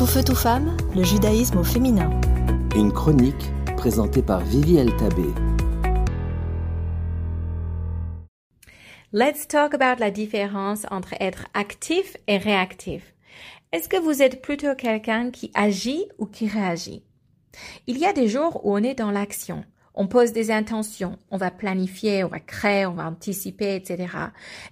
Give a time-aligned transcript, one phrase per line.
[0.00, 2.08] Tout feu, tout femme, le judaïsme au féminin.
[2.74, 5.26] Une chronique présentée par Vivi Tabé.
[9.12, 13.12] Let's talk about la différence entre être actif et réactif.
[13.72, 17.02] Est-ce que vous êtes plutôt quelqu'un qui agit ou qui réagit?
[17.86, 19.66] Il y a des jours où on est dans l'action.
[19.92, 24.08] On pose des intentions, on va planifier, on va créer, on va anticiper, etc.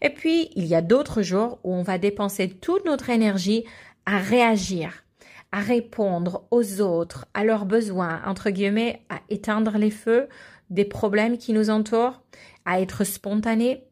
[0.00, 3.66] Et puis, il y a d'autres jours où on va dépenser toute notre énergie
[4.06, 5.04] à réagir,
[5.52, 10.28] à répondre aux autres, à leurs besoins, entre guillemets, à éteindre les feux
[10.70, 12.22] des problèmes qui nous entourent,
[12.64, 13.84] à être spontané.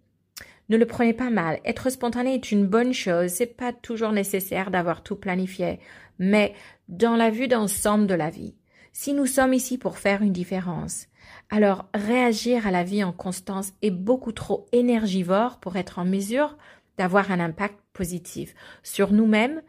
[0.68, 1.60] Ne le prenez pas mal.
[1.64, 3.30] Être spontané est une bonne chose.
[3.30, 5.78] C'est pas toujours nécessaire d'avoir tout planifié.
[6.18, 6.54] Mais
[6.88, 8.54] dans la vue d'ensemble de la vie,
[8.92, 11.06] si nous sommes ici pour faire une différence,
[11.50, 16.56] alors réagir à la vie en constance est beaucoup trop énergivore pour être en mesure
[16.98, 19.62] d'avoir un impact positif sur nous-mêmes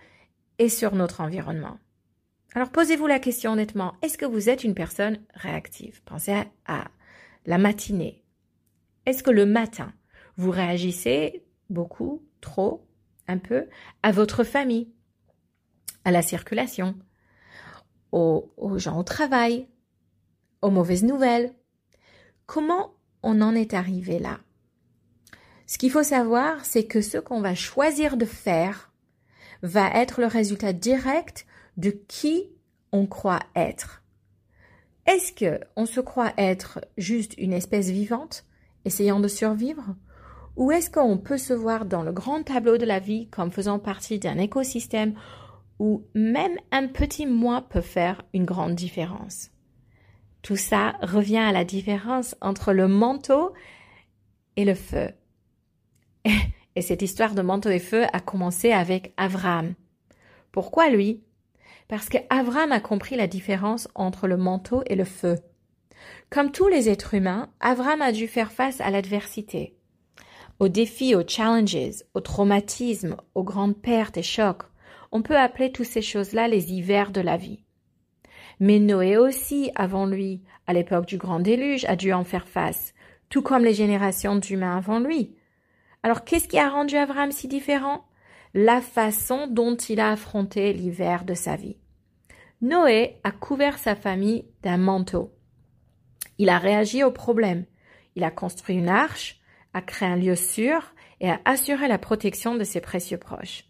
[0.60, 1.80] et sur notre environnement.
[2.54, 6.02] Alors posez-vous la question honnêtement, est-ce que vous êtes une personne réactive?
[6.04, 6.86] Pensez à,
[7.46, 8.24] la matinée.
[9.06, 9.94] Est-ce que le matin,
[10.36, 12.86] vous réagissez beaucoup, trop,
[13.28, 13.68] un peu
[14.04, 14.92] à votre famille,
[16.04, 16.96] à la circulation,
[18.12, 19.68] aux gens au travail,
[20.62, 21.54] aux mauvaises nouvelles,
[22.48, 24.40] Comment on en est arrivé là?
[25.68, 28.94] Ce qu'il faut savoir, c'est que ce qu'on va choisir de faire
[29.64, 31.46] va être le résultat direct
[31.78, 32.50] de qui
[32.92, 34.04] on croit être.
[35.06, 38.46] Est-ce que on se croit être juste une espèce vivante,
[38.86, 39.96] essayant de survivre,
[40.58, 43.80] ou est-ce qu'on peut se voir dans le grand tableau de la vie comme faisant
[43.80, 45.14] partie d'un écosystème
[45.80, 49.52] où même un petit moi peut faire une grande différence?
[50.42, 53.54] Tout ça revient à la différence entre le manteau
[54.56, 55.12] et le feu.
[56.78, 59.74] Et cette histoire de manteau et feu a commencé avec Avram.
[60.52, 61.24] Pourquoi lui?
[61.88, 65.38] Parce que Avram a compris la différence entre le manteau et le feu.
[66.30, 69.76] Comme tous les êtres humains, Avram a dû faire face à l'adversité,
[70.60, 74.62] aux défis, aux challenges, aux traumatismes, aux grandes pertes et chocs.
[75.12, 77.64] On peut appeler toutes ces choses-là les hivers de la vie.
[78.60, 82.94] Mais Noé aussi, avant lui, à l'époque du grand déluge, a dû en faire face,
[83.30, 85.37] tout comme les générations d'humains avant lui.
[86.08, 88.06] Alors qu'est-ce qui a rendu Abraham si différent?
[88.54, 91.76] La façon dont il a affronté l'hiver de sa vie.
[92.62, 95.34] Noé a couvert sa famille d'un manteau.
[96.38, 97.66] Il a réagi au problème.
[98.16, 99.42] Il a construit une arche,
[99.74, 103.66] a créé un lieu sûr et a assuré la protection de ses précieux proches.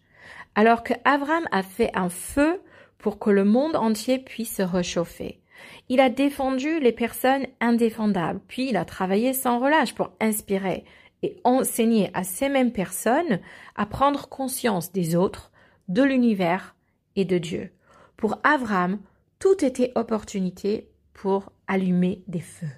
[0.54, 2.62] Alors que Abraham a fait un feu
[2.98, 5.40] pour que le monde entier puisse se réchauffer.
[5.88, 10.84] Il a défendu les personnes indéfendables, puis il a travaillé sans relâche pour inspirer
[11.22, 13.40] et enseigner à ces mêmes personnes
[13.74, 15.52] à prendre conscience des autres,
[15.88, 16.76] de l'univers
[17.16, 17.70] et de Dieu.
[18.16, 19.00] Pour Avram,
[19.38, 22.70] tout était opportunité pour allumer des feux.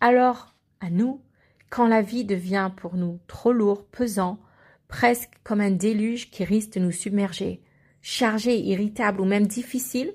[0.00, 1.22] Alors, à nous,
[1.70, 4.38] quand la vie devient pour nous trop lourd, pesant,
[4.86, 7.62] presque comme un déluge qui risque de nous submerger,
[8.00, 10.14] chargé, irritable ou même difficile,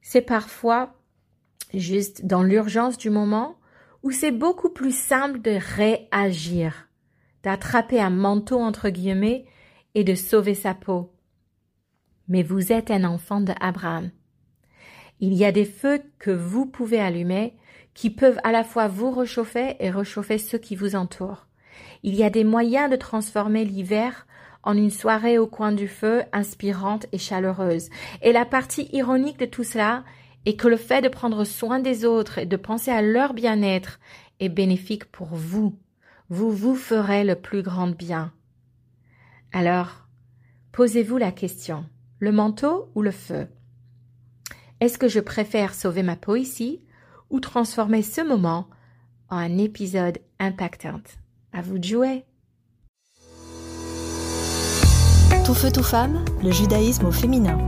[0.00, 0.94] c'est parfois
[1.74, 3.59] juste dans l'urgence du moment
[4.02, 6.88] où c'est beaucoup plus simple de réagir,
[7.42, 9.44] d'attraper un manteau entre guillemets
[9.94, 11.12] et de sauver sa peau.
[12.28, 14.10] Mais vous êtes un enfant de Abraham.
[15.18, 17.54] Il y a des feux que vous pouvez allumer
[17.92, 21.46] qui peuvent à la fois vous réchauffer et réchauffer ceux qui vous entourent.
[22.02, 24.26] Il y a des moyens de transformer l'hiver
[24.62, 27.88] en une soirée au coin du feu inspirante et chaleureuse.
[28.22, 30.04] Et la partie ironique de tout cela
[30.46, 34.00] est que le fait de prendre soin des autres et de penser à leur bien-être
[34.40, 35.78] est bénéfique pour vous.
[36.28, 38.32] Vous vous ferez le plus grand bien.
[39.52, 40.06] Alors,
[40.72, 41.84] posez-vous la question,
[42.18, 43.48] le manteau ou le feu?
[44.80, 46.82] Est-ce que je préfère sauver ma peau ici
[47.28, 48.68] ou transformer ce moment
[49.28, 51.02] en un épisode impactant?
[51.52, 52.24] À vous de jouer
[55.44, 57.58] Tout feu, tout femme, le judaïsme au féminin.